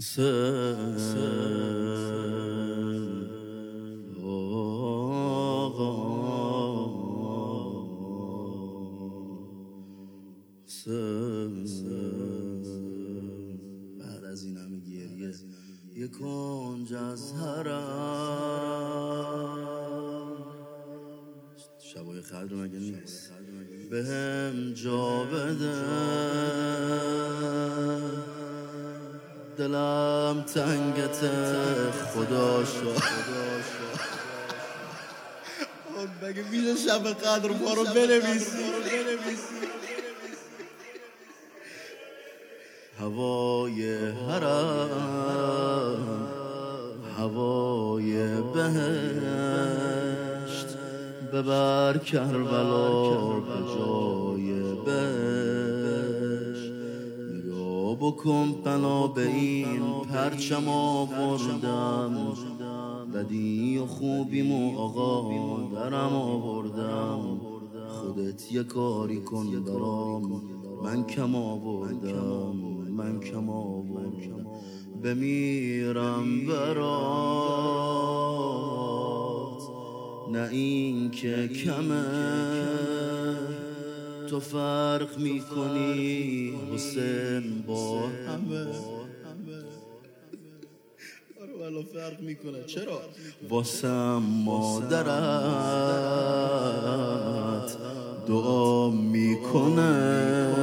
[0.00, 0.14] بعد
[14.24, 15.34] از این همه گریه
[15.96, 18.40] یه کنج از هرم
[21.78, 23.30] شبای خدر مگه نیست
[23.90, 26.00] به جا بده
[29.60, 31.18] دلم تنگت
[32.14, 33.02] خدا شد
[36.22, 38.64] مگه میشه شب قدر ما رو بنویسی؟
[43.00, 45.48] هوای حرم
[47.18, 48.12] هوای
[48.54, 49.90] بهشت
[51.32, 53.60] ببر کربلا به
[58.00, 62.32] بکن پنا به این پرچم آوردم
[63.14, 65.30] بدی و خوبیم و آقا
[65.74, 67.40] درم آوردم.
[67.88, 70.42] خودت یه کاری کن برام.
[70.84, 72.56] من کم آوردم
[72.96, 74.46] من کم آوردم.
[75.02, 76.80] بمیرم برات.
[80.32, 83.09] نه این که کمه.
[84.30, 86.54] تو فرق می‌کنی.
[86.74, 88.66] حسین با همه.
[91.40, 92.64] آره والا فرق می‌کنه.
[92.66, 93.00] چرا؟
[93.48, 95.06] واسم مادرت
[98.28, 100.54] دعا می‌کنه.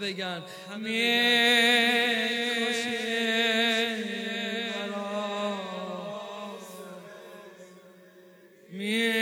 [0.00, 0.42] بگن.
[0.78, 1.00] می‌کشی
[8.72, 9.19] مرا